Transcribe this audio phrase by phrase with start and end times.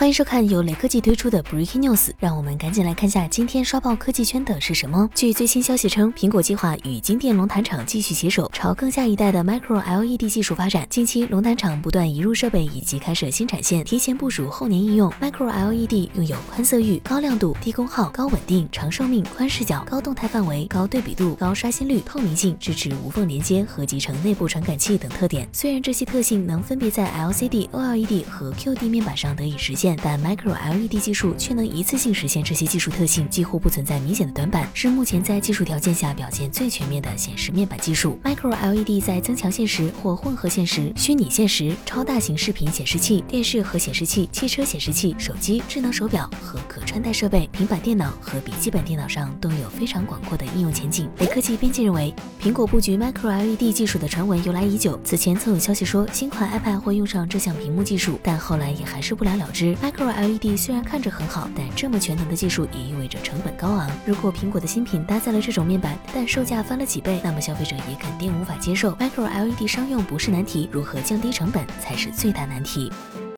[0.00, 5.06] 欢迎收看由雷科技推出的 Breaking News，让我们赶紧来看下今天刷爆科技圈的是什么。
[5.14, 10.86] 据最新消息称，苹果计划与金电龙潭厂继续携手，朝更下一代的 Micro LED 技术发展。
[10.88, 15.12] 近期，龙潭厂不断移入设备以及开设新产线，提前部署后年应用。
[15.20, 25.46] Micro LED 拥有宽色域、高亮度、低功耗、高稳定、长寿命、宽视角、高动态范围、高对比度、高刷新率、透明性，支持无缝连接和集成内部传感器等特点。
[25.52, 29.89] 虽然这些特性能分别在 LCD、OLED 和 QD 面板上得以实现。
[30.02, 38.18] 但 Micro LED 技术却能一次性实现这些技术特性，几乎不存在明显的短板，是目前在技术条件下表现最全面的显示面板技术。
[38.24, 51.08] Micro LED 在增强现实或混合现实、虚拟现实、超大型视频显示器、电视和显示器、汽车显示器、手机、智能手表和可穿戴设备、平板电脑和笔记本电脑上都有非常广阔的应用前景。
[51.18, 59.76] 雷科技编辑认为，苹果布局 Micro LED 技术的传闻由来已久，此前曾有消息说新款 iPad 会用上这项屏幕技术，但后来也还是不了了之。
[59.82, 63.90] Micro LED 虽然看着很好，但这么全能的技术也意味着成本高昂。
[64.04, 68.92] 如果苹果的新品搭载了这种面板，但售价翻了几倍，那么消费者也肯定无法接受。
[68.96, 72.92] Micro LED 商用不是难题，如何降低成本才是最大难题。